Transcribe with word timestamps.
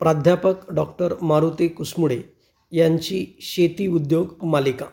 प्राध्यापक 0.00 0.72
डॉक्टर 0.72 1.14
मारुती 1.22 1.68
कुसमुडे 1.68 2.22
यांची 2.72 3.26
शेती 3.40 3.86
उद्योग 3.86 4.44
मालिका. 4.44 4.86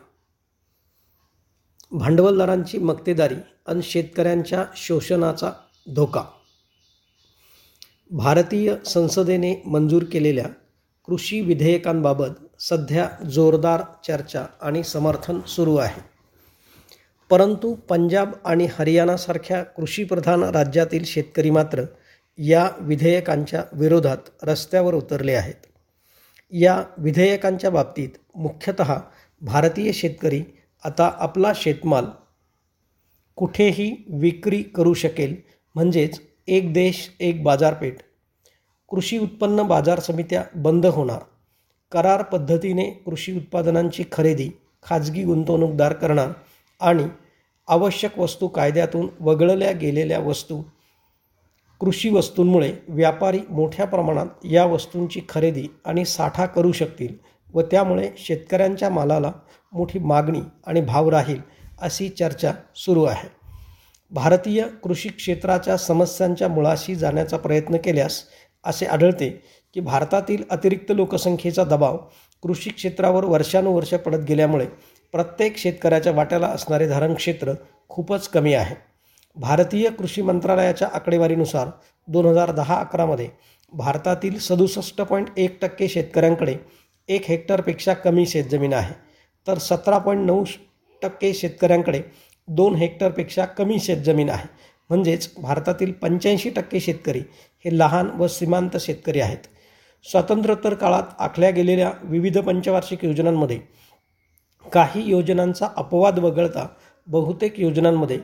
भांडवलदारांची 1.92 2.78
मक्तेदारी 2.78 3.34
आणि 3.66 3.82
शेतकऱ्यांच्या 3.82 4.64
शोषणाचा 4.76 5.52
धोका. 5.94 6.24
भारतीय 8.10 8.74
संसदेने 8.86 9.62
मंजूर 9.66 10.02
केलेल्या 10.12 10.46
कृषी 11.06 11.40
विधेयकांबाबत 11.40 12.60
सध्या 12.60 13.24
जोरदार 13.24 13.82
चर्चा 14.06 14.46
आणि 14.62 14.82
समर्थन 14.82 15.40
सुरू 15.40 15.76
आहे. 15.76 16.00
परंतु 17.30 17.74
पंजाब 17.74 18.32
आणि 18.44 18.68
हरियाणासारख्या 18.78 19.62
कृषीप्रधान 19.62 20.42
राज्यातील 20.42 21.04
शेतकरी 21.04 21.50
मात्र 21.50 21.82
या 22.38 22.70
विधेयकांच्या 22.80 23.62
विरोधात 23.72 24.16
रस्त्यावर 24.42 24.94
उतरले 24.94 25.34
आहेत. 25.34 25.54
या 26.52 26.82
विधेयकांच्या 26.98 27.70
बाबतीत 27.70 28.08
मुख्यतः 28.34 28.94
भारतीय 29.42 29.92
शेतकरी 29.92 30.42
आता 30.84 31.10
आपला 31.18 31.52
शेतमाल 31.54 32.04
कुठेही 33.36 34.04
विक्री 34.08 34.62
करू 34.62 34.94
शकेल 34.94 35.36
म्हणजेच 35.74 36.20
एक 36.46 36.72
देश 36.72 37.10
एक 37.20 37.42
बाजारपेठ 37.42 37.96
कृषी 38.88 39.18
उत्पन्न 39.18 39.62
बाजार 39.62 40.00
समित्या 40.00 40.44
बंद 40.54 40.86
होणार 40.86 41.18
करार 41.92 42.22
पद्धतीने 42.22 42.90
कृषी 42.90 43.36
उत्पादनांची 43.36 44.04
खरेदी 44.12 44.50
खाजगी 44.82 45.24
गुंतवणूकदार 45.24 45.92
करणार 45.92 46.28
आणि 46.80 47.04
आवश्यक 47.68 48.18
वस्तू 48.18 48.48
कायद्यातून 48.48 49.08
वगळल्या 49.20 49.72
गेलेल्या 49.72 50.18
वस्तू 50.18 50.62
कृषी 51.80 52.10
वस्तूंमुळे 52.10 52.72
व्यापारी 52.88 53.38
मोठ्या 53.48 53.86
प्रमाणात 53.86 54.26
या 54.44 54.64
वस्तूंची 54.64 55.20
खरेदी 55.28 55.66
आणि 55.84 56.04
साठा 56.04 56.46
करू 56.46 56.72
शकतील 56.72 57.14
व 57.54 57.62
त्यामुळे 57.62 58.10
शेतकऱ्यांच्या 58.18 58.90
मालाला 58.90 59.32
मोठी 59.72 59.98
मागणी 59.98 60.40
आणि 60.66 60.80
भाव 60.80 61.08
राहील 61.08 61.40
अशी 61.80 62.08
चर्चा 62.08 62.52
सुरू 62.76 63.04
आहे. 63.04 63.28
भारतीय 64.10 64.62
कृषी 64.82 65.08
क्षेत्राच्या 65.08 65.76
समस्यांच्या 65.76 66.48
मुळाशी 66.48 66.94
जाण्याचा 66.94 67.36
प्रयत्न 67.36 67.76
केल्यास 67.76 68.22
असे 68.64 68.86
आढळते 68.86 69.28
की 69.74 69.80
भारतातील 69.80 70.42
अतिरिक्त 70.50 70.92
लोकसंख्येचा 70.92 71.64
दबाव 71.64 71.96
कृषी 72.42 72.70
क्षेत्रावर 72.70 73.24
वर्षानुवर्ष 73.24 73.94
पडत 73.94 74.24
गेल्यामुळे 74.28 74.66
प्रत्येक 75.14 75.56
शेतकऱ्याच्या 75.56 76.12
वाट्याला 76.12 76.46
असणारे 76.46 76.88
धारणक्षेत्र 76.88 77.52
खूपच 77.88 78.28
कमी 78.28 78.54
आहे. 78.54 78.74
भारतीय 79.38 79.88
कृषी 79.90 80.22
मंत्रालयाच्या 80.22 80.88
आकडेवारीनुसार 80.94 81.68
दोन 82.08 82.26
हजार 82.26 82.50
दहा 82.50 82.78
अकरामध्ये 82.80 83.28
भारतातील 83.72 84.38
सदुसष्ट 84.38 85.00
पॉईंट 85.00 85.28
एक 85.36 85.58
टक्के 85.62 85.88
शेतकऱ्यांकडे 85.88 86.54
एक 87.08 87.24
हेक्टरपेक्षा 87.28 87.94
कमी 87.94 88.24
शेतजमीन 88.26 88.72
आहे. 88.72 88.94
तर 89.46 89.58
सतरा 89.58 89.98
पॉईंट 89.98 90.26
नऊ 90.26 90.44
टक्के 91.02 91.32
शेतकऱ्यांकडे 91.34 92.00
दोन 92.48 92.74
हेक्टरपेक्षा 92.74 93.44
कमी 93.44 93.78
शेतजमीन 93.80 94.28
आहे. 94.28 94.46
म्हणजेच 94.90 95.30
भारतातील 95.38 95.92
पंच्याऐंशी 95.92 96.50
टक्के 96.50 96.80
शेतकरी 96.80 97.22
हे 97.64 97.78
लहान 97.78 98.10
व 98.16 98.26
सीमांत 98.26 98.76
शेतकरी 98.80 99.20
आहेत. 99.20 99.46
स्वातंत्र्योत्तर 100.04 100.74
काळात 100.74 101.14
आखल्या 101.18 101.50
गेलेल्या 101.50 101.90
विविध 102.02 102.38
पंचवार्षिक 102.38 103.04
योजनांमध्ये 103.04 103.58
काही 104.72 105.08
योजनांचा 105.10 105.68
अपवाद 105.76 106.18
वगळता 106.18 106.66
बहुतेक 107.06 107.60
योजनांमध्ये 107.60 108.18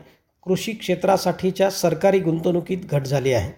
कृषी 0.45 0.73
क्षेत्रासाठीच्या 0.73 1.71
सरकारी 1.71 2.19
गुंतवणुकीत 2.19 2.79
घट 2.91 3.03
झाली 3.03 3.33
आहे. 3.33 3.53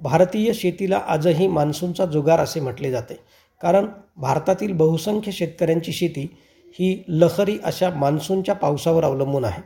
भारतीय 0.00 0.52
शेतीला 0.52 1.00
आजही 1.08 1.46
मान्सूनचा 1.46 2.06
जुगार 2.06 2.40
असे 2.40 2.60
म्हटले 2.60 2.90
जाते. 2.90 3.14
कारण 3.62 3.86
भारतातील 4.16 4.72
बहुसंख्य 4.72 5.32
शेतकऱ्यांची 5.32 5.92
शेती 5.92 6.36
ही 6.72 7.04
लहरी 7.08 7.58
अशा 7.64 7.90
मान्सूनच्या 7.90 8.54
पावसावर 8.54 9.04
अवलंबून 9.04 9.44
आहे. 9.44 9.62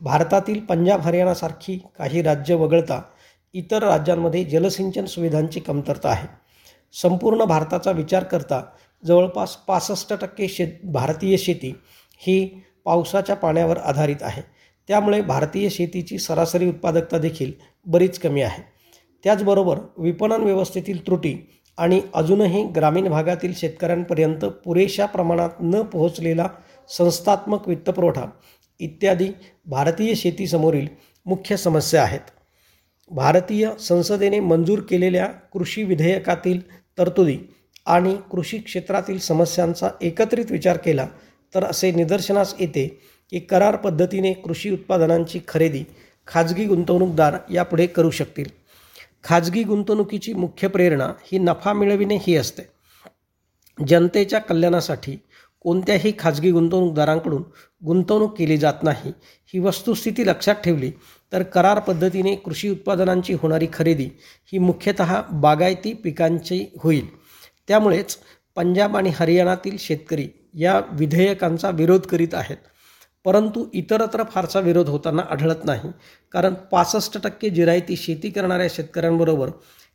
भारतातील 0.00 0.60
पंजाब 0.60 1.00
हरियाणासारखी 1.00 1.78
काही 1.98 2.22
राज्य 2.22 2.54
वगळता 2.54 3.02
इतर 3.52 3.82
राज्यांमध्ये 3.82 4.44
जलसिंचन 4.44 5.04
सुविधांची 5.04 5.60
कमतरता 5.60 6.08
आहे. 6.08 6.28
संपूर्ण 6.92 7.44
भारताचा 7.44 7.90
विचार 7.90 8.24
करता 8.24 8.62
जवळपास 9.06 9.56
पासष्ट 9.56 10.12
टक्के 10.12 10.48
शेत 10.48 10.68
भारतीय 10.84 11.36
शेती 11.36 11.74
ही 12.18 12.62
पावसाच्या 12.84 13.36
पाण्यावर 13.36 13.78
आधारित 13.78 14.16
आहे. 14.20 14.57
त्यामुळे 14.88 15.20
भारतीय 15.20 15.68
शेतीची 15.68 16.18
सरासरी 16.18 16.68
उत्पादकता 16.68 17.18
देखील 17.18 17.52
बरीच 17.86 18.18
कमी 18.18 18.42
आहे. 18.42 18.62
त्याचबरोबर 19.24 19.78
विपणन 19.98 20.42
व्यवस्थेतील 20.42 21.06
त्रुटी 21.06 21.34
आणि 21.78 22.00
अजूनही 22.14 22.64
ग्रामीण 22.64 23.08
भागातील 23.08 23.52
शेतकऱ्यांपर्यंत 23.56 24.44
पुरेशा 24.64 25.06
प्रमाणात 25.06 25.50
न 25.60 25.82
पोहोचलेला 25.82 26.48
संस्थात्मक 26.88 27.68
वित्तपुरवठा 27.68 28.24
इत्यादी 28.80 29.28
भारतीय 29.66 30.14
शेतीसमोरील 30.14 30.86
मुख्य 31.26 31.56
समस्या 31.56 32.02
आहेत. 32.02 32.20
भारतीय 33.10 33.70
संसदेने 33.80 34.40
मंजूर 34.40 34.78
केलेल्या 34.80 35.26
कृषी 35.26 35.82
विधेयकातील 35.84 36.60
तरतुदी 36.98 37.38
आणि 37.86 38.16
कृषी 38.30 38.58
क्षेत्रातील 38.58 39.18
समस्यांचा 39.18 39.88
एकत्रित 40.00 40.50
विचार 40.50 40.76
केला 40.76 41.06
तर 41.54 41.64
असे 41.64 41.90
निदर्शनास 41.92 42.54
येते 42.60 43.00
की 43.30 43.40
करार 43.40 43.76
पद्धतीने 43.76 44.32
कृषी 44.32 44.70
उत्पादनांची 44.70 45.40
खरेदी 45.48 45.84
खाजगी 46.26 46.64
गुंतवणूकदार 46.64 47.36
यापुढे 47.50 47.86
करू 47.86 48.10
शकतील. 48.10 48.44
खाजगी 49.24 49.62
गुंतवणुकीची 49.62 50.32
मुख्य 50.32 50.68
प्रेरणा 50.68 51.12
ही 51.32 51.38
नफा 51.38 51.72
मिळविणे 51.72 52.16
ही 52.16 52.36
असते. 52.36 52.62
जनतेच्या 53.86 54.38
कल्याणासाठी 54.38 55.16
कोणत्याही 55.60 56.12
खाजगी 56.18 56.50
गुंतवणूकदारांकडून 56.50 57.42
गुंतवणूक 57.84 58.38
केली 58.38 58.56
जात 58.56 58.82
नाही 58.82 59.12
ही 59.46 59.58
वस्तुस्थिती 59.58 60.26
लक्षात 60.26 60.54
ठेवली 60.54 60.90
तर 61.32 61.42
करार 61.42 61.78
पद्धतीने 61.78 62.34
कृषी 62.36 62.68
उत्पादनांची 62.68 63.32
होणारी 63.32 63.66
खरेदी 63.72 64.08
ही 64.52 64.58
मुख्यतः 64.58 65.20
बागायती 65.32 65.92
पिकांची 65.92 66.64
होईल. 66.80 67.06
त्यामुळेच 67.68 68.18
पंजाब 68.56 68.96
आणि 68.96 69.12
हरियाणातील 69.16 69.76
शेतकरी 69.78 70.28
या 70.54 70.80
विधेयकांचा 70.92 71.70
विरोध 71.70 72.00
करीत 72.00 72.34
आहेत. 72.34 72.56
परंतु 73.24 73.66
इतरत्र 73.74 74.22
फारसा 74.22 74.60
विरोध 74.60 74.88
होताना 74.88 75.22
आढळत 75.30 75.64
नाही. 75.64 75.90
कारण 76.32 76.54
पासष्ट 76.54 77.22
टक्के 77.22 77.50
जिरायती 77.50 77.96
शेती 77.96 78.30
करणाऱ्या 78.30 78.66
शेतकऱ्यांबरोबर 78.70 79.50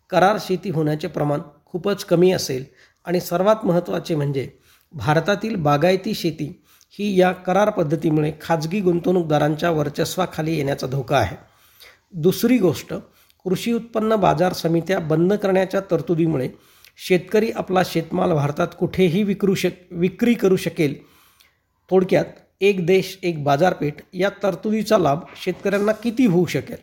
करार 0.10 0.38
शेती 0.40 0.70
होण्याचे 0.70 1.08
प्रमाण 1.08 1.40
खूपच 1.66 2.06
कमी 2.06 2.32
असेल. 2.32 2.66
आणि 3.06 3.20
सर्वात 3.20 3.66
महत्त्वाचे 3.66 4.16
म्हणजे 4.16 4.50
भारतातील 4.92 5.56
बागायती 5.56 6.14
शेती 6.14 6.64
ही 6.90 7.20
या 7.20 7.32
करार 7.32 7.70
पद्धतीमुळे 7.70 8.32
खाजगी 8.42 8.80
गुंतवणूकदारांच्या 8.82 9.72
वर्चस्वाखाली 9.72 10.56
येण्याचा 10.56 10.88
धोका 10.88 11.18
आहे. 11.18 11.36
दुसरी 12.14 12.58
गोष्ट 12.58 12.94
कृषी 13.44 13.74
उत्पन्न 13.74 14.16
बाजार 14.16 14.54
समित्या 14.54 15.00
बंद 15.00 15.34
करण्याच्या 15.34 15.82
तरतुदीमुळे 15.92 16.50
शेतकरी 16.98 17.52
आपला 17.52 17.82
शेतमाल 17.86 18.34
भारतात 18.34 18.68
कुठेही 18.80 19.24
विक्रू 19.24 19.56
शक 19.56 19.72
विक्री 19.92 20.34
करू 20.34 20.56
शकेल. 20.56 20.96
थोडक्यात 21.90 22.26
एक 22.64 22.86
देश 22.86 23.20
एक 23.24 23.44
बाजारपेठ 23.44 23.94
या 24.14 24.30
तरतुदीचा 24.44 24.98
लाभ 24.98 25.20
शेतकऱ्यांना 25.44 25.92
किती 25.92 26.26
होऊ 26.26 26.46
शकेल? 26.46 26.78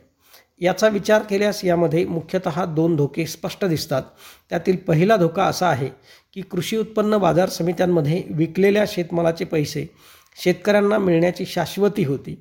याचा 0.60 0.88
विचार 0.88 1.22
केल्यास 1.22 1.64
यामध्ये 1.64 2.04
मुख्यतः 2.04 2.64
दोन 2.64 2.96
धोके 2.96 3.26
स्पष्ट 3.26 3.64
दिसतात. 3.64 4.02
त्यातील 4.50 4.76
पहिला 4.76 5.16
धोका 5.16 5.44
असा 5.44 5.68
आहे 5.68 5.88
की 6.34 6.40
कृषी 6.40 6.76
उत्पन्न 6.76 7.16
बाजार 7.16 7.48
समित्यांमध्ये 7.48 8.22
विकलेल्या 8.30 8.84
शेतमालाचे 8.88 9.44
पैसे 9.44 9.86
शेतकऱ्यांना 10.44 10.98
मिळण्याची 10.98 11.46
शाश्वती 11.46 12.04
होती. 12.04 12.34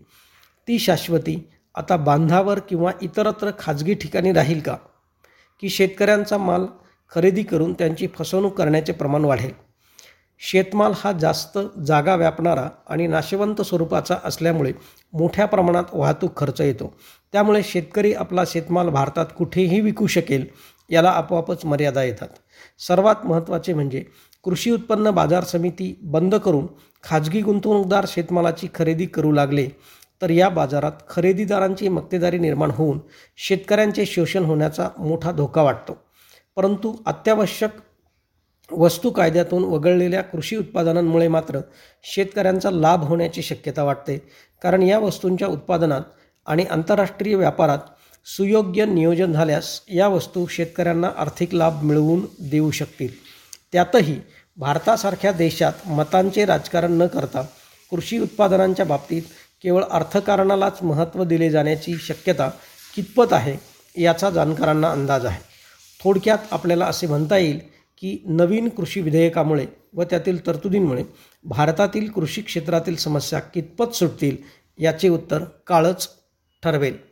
ती 0.68 0.80
शाश्वती 0.80 1.50
आता 1.76 1.98
बांधावर 1.98 2.60
किंवा 2.60 2.92
इतरत्र 3.02 3.52
खाजगी 3.60 3.94
ठिकाणी 3.94 4.32
राहील 4.32 4.60
का? 4.60 4.76
की 5.62 5.70
शेतकऱ्यांचा 5.70 6.38
माल 6.38 6.66
खरेदी 7.16 7.44
करून 7.44 7.74
त्यांची 7.74 8.08
फसवणूक 8.08 8.58
करण्याचे 8.58 8.94
प्रमाण 8.94 9.26
वाढेल? 9.26 9.69
शेतमाल 10.42 10.92
हा 10.96 11.12
जास्त 11.12 11.58
जागा 11.88 12.16
व्यापणारा 12.16 12.70
आणि 12.88 13.08
नाशवंत 13.08 13.62
स्वरूपाचा 13.62 14.16
असल्यामुळे 14.24 14.72
मोठ्या 15.14 15.46
प्रमाणात 15.46 15.84
वाहतूक 15.94 16.38
खर्च 16.38 16.62
येतो. 16.62 16.94
त्यामुळे 17.32 17.64
शेतकरी 17.64 18.14
आपला 18.14 18.44
शेतमाल 18.48 18.90
भारतात 18.90 19.26
कुठेही 19.38 19.82
विकू 19.82 20.08
शकेल 20.08 20.46
याला 20.90 21.10
आपोआपच 21.10 21.66
मर्यादा 21.66 22.04
येतात. 22.04 22.28
सर्वात 22.80 23.26
महत्त्वाचे 23.26 23.74
म्हणजे 23.74 24.04
कृषी 24.44 24.72
उत्पन्न 24.72 25.10
बाजार 25.10 25.44
समिती 25.44 26.00
बंद 26.04 26.36
करून 26.36 26.68
खाजगी 27.04 27.42
गुंतवणूकदार 27.42 28.06
शेतमालाची 28.08 28.68
खरेदी 28.76 29.06
करू 29.06 29.32
लागले 29.32 29.68
तर 30.22 30.30
या 30.30 30.50
बाजारात 30.50 30.92
खरेदीदारांची 31.10 31.88
मक्तेदारी 31.88 32.40
निर्माण 32.40 32.72
होऊन 32.72 33.00
शेतकऱ्यांचे 33.38 34.06
शोषण 34.06 34.44
होण्याचा 34.44 34.90
मोठा 34.98 35.32
धोका 35.32 35.62
वाटतो. 35.62 35.98
परंतु 36.56 36.96
अत्यावश्यक 37.06 37.70
वस्तू 38.72 39.10
कायद्यातून 39.10 39.64
वगळलेल्या 39.64 40.22
कृषी 40.22 40.56
उत्पादनांमुळे 40.56 41.28
मात्र 41.28 41.60
शेतकऱ्यांचा 42.04 42.72
लाभ 42.72 43.04
होण्याची 43.04 43.42
शक्यता 43.42 43.84
वाटते. 43.84 44.18
कारण 44.62 44.84
या 44.84 45.00
वस्तूंच्या 45.00 45.48
उत्पादनात 45.48 46.02
आणि 46.46 46.66
आंतरराष्ट्रीय 46.72 47.36
व्यापारात 47.36 47.80
सुयोग्य 48.26 48.86
नियोजन 48.86 49.34
झाल्यास 49.34 49.82
या 49.88 50.08
वस्तू 50.08 50.46
शेतकऱ्यांना 50.48 51.10
आर्थिक 51.18 51.54
लाभ 51.54 51.84
मिळवून 51.84 52.26
देऊ 52.40 52.72
शकतील. 52.72 53.14
त्यातही 53.72 54.16
भारतासारख्या 54.58 55.32
देशात 55.32 55.88
मतांचे 55.88 56.46
राजकारण 56.46 56.92
न 56.92 57.08
करता 57.08 57.42
कृषी 57.92 58.18
उत्पादनांच्या 58.20 58.86
बाबतीत 58.86 59.22
केवळ 59.64 59.84
अर्थकारणालाच 59.84 60.78
महत्त्व 60.84 61.24
दिले 61.24 61.50
जाण्याची 61.50 61.96
शक्यता 61.98 62.50
कितपत 62.96 63.34
आहे 63.34 63.56
याचा 64.02 64.30
जाणकारांना 64.30 64.92
अंदाज 64.92 65.26
आहे. 65.26 65.42
थोडक्यात 66.04 66.38
आपल्याला 66.52 66.86
असे 66.86 67.08
म्हणता 67.08 67.38
येईल 67.38 67.60
की 68.02 68.24
नवीन 68.26 68.70
कृषी 68.70 69.02
विधेयकामुळे 69.02 69.66
व 69.94 70.04
त्यातील 70.04 70.48
तरतुदींमुळे 70.48 71.04
भारतातील 71.44 72.10
कृषी 72.12 72.42
क्षेत्रातील 72.42 72.96
समस्या 72.96 73.40
कितपत 73.40 73.96
सुटतील 73.96 74.38
याचे 74.78 75.10
उत्तर 75.10 75.44
काळच 75.68 76.10
ठरवेल. 76.64 77.09